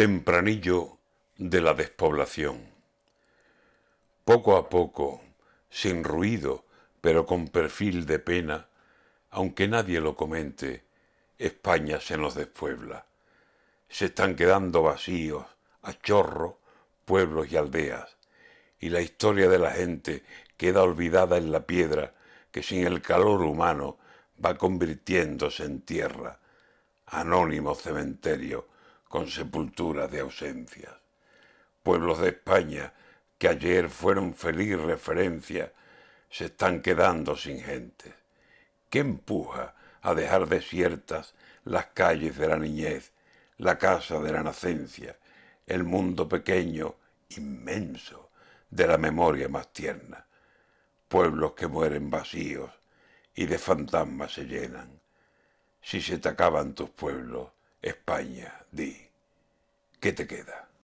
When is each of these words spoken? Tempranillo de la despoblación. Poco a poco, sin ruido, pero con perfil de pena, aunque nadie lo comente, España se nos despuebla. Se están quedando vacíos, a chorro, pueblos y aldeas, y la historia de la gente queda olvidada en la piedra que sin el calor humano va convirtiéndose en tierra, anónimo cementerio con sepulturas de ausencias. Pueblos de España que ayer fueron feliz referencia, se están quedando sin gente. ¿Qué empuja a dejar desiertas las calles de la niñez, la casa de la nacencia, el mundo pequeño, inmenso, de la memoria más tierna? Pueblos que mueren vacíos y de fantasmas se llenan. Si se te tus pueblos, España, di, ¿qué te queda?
Tempranillo 0.00 0.96
de 1.36 1.60
la 1.60 1.74
despoblación. 1.74 2.62
Poco 4.24 4.56
a 4.56 4.70
poco, 4.70 5.20
sin 5.68 6.04
ruido, 6.04 6.64
pero 7.02 7.26
con 7.26 7.48
perfil 7.48 8.06
de 8.06 8.18
pena, 8.18 8.68
aunque 9.28 9.68
nadie 9.68 10.00
lo 10.00 10.16
comente, 10.16 10.84
España 11.36 12.00
se 12.00 12.16
nos 12.16 12.34
despuebla. 12.34 13.04
Se 13.90 14.06
están 14.06 14.36
quedando 14.36 14.80
vacíos, 14.80 15.44
a 15.82 15.92
chorro, 15.92 16.60
pueblos 17.04 17.52
y 17.52 17.58
aldeas, 17.58 18.16
y 18.78 18.88
la 18.88 19.02
historia 19.02 19.50
de 19.50 19.58
la 19.58 19.72
gente 19.72 20.24
queda 20.56 20.82
olvidada 20.82 21.36
en 21.36 21.52
la 21.52 21.66
piedra 21.66 22.14
que 22.50 22.62
sin 22.62 22.86
el 22.86 23.02
calor 23.02 23.42
humano 23.42 23.98
va 24.42 24.56
convirtiéndose 24.56 25.64
en 25.64 25.82
tierra, 25.82 26.40
anónimo 27.04 27.74
cementerio 27.74 28.70
con 29.10 29.28
sepulturas 29.28 30.08
de 30.08 30.20
ausencias. 30.20 30.94
Pueblos 31.82 32.20
de 32.20 32.28
España 32.28 32.92
que 33.38 33.48
ayer 33.48 33.88
fueron 33.88 34.34
feliz 34.34 34.80
referencia, 34.80 35.72
se 36.30 36.44
están 36.44 36.80
quedando 36.80 37.34
sin 37.36 37.60
gente. 37.60 38.14
¿Qué 38.88 39.00
empuja 39.00 39.74
a 40.00 40.14
dejar 40.14 40.46
desiertas 40.46 41.34
las 41.64 41.86
calles 41.86 42.38
de 42.38 42.46
la 42.46 42.56
niñez, 42.56 43.12
la 43.56 43.78
casa 43.78 44.20
de 44.20 44.30
la 44.30 44.44
nacencia, 44.44 45.18
el 45.66 45.82
mundo 45.82 46.28
pequeño, 46.28 46.94
inmenso, 47.30 48.30
de 48.70 48.86
la 48.86 48.96
memoria 48.96 49.48
más 49.48 49.72
tierna? 49.72 50.24
Pueblos 51.08 51.54
que 51.54 51.66
mueren 51.66 52.10
vacíos 52.10 52.70
y 53.34 53.46
de 53.46 53.58
fantasmas 53.58 54.34
se 54.34 54.44
llenan. 54.44 55.00
Si 55.82 56.00
se 56.00 56.18
te 56.18 56.32
tus 56.74 56.90
pueblos, 56.90 57.48
España, 57.82 58.66
di, 58.70 59.09
¿qué 60.00 60.12
te 60.12 60.26
queda? 60.26 60.69